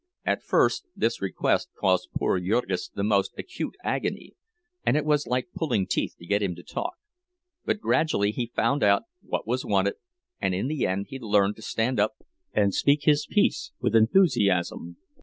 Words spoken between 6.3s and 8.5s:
him to talk; but gradually he